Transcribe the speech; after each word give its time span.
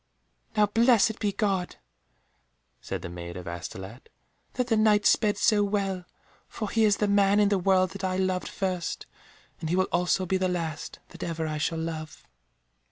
"Now 0.57 0.65
blessed 0.65 1.19
be 1.19 1.31
God," 1.31 1.75
said 2.81 3.03
the 3.03 3.07
Maid 3.09 3.37
of 3.37 3.47
Astolat, 3.47 4.09
"that 4.53 4.65
that 4.65 4.77
Knight 4.77 5.05
sped 5.05 5.37
so 5.37 5.63
well, 5.63 6.05
for 6.47 6.71
he 6.71 6.85
is 6.85 6.97
the 6.97 7.07
man 7.07 7.39
in 7.39 7.49
the 7.49 7.59
world 7.59 7.91
that 7.91 8.03
I 8.03 8.17
loved 8.17 8.47
first, 8.47 9.05
and 9.59 9.69
he 9.69 9.75
will 9.75 9.87
also 9.91 10.25
be 10.25 10.37
the 10.37 10.49
last 10.49 10.97
that 11.09 11.21
ever 11.21 11.45
I 11.45 11.59
shall 11.59 11.77
love." 11.77 12.23